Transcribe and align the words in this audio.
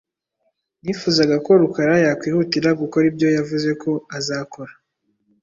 Nifuzaga 0.83 1.35
ko 1.45 1.51
Rukara 1.61 1.93
yakwihutira 2.05 2.69
gukora 2.81 3.05
ibyo 3.11 3.27
yavuze 3.37 3.69
ko 3.81 3.91
azakora. 4.17 4.73